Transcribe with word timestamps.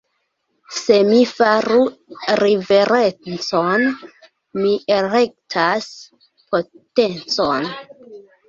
Se 0.75 0.95
mi 1.09 1.19
faru 1.31 1.77
riverencon, 2.41 3.85
mi 4.63 4.73
elektas 4.97 5.91
potencon. 6.25 7.73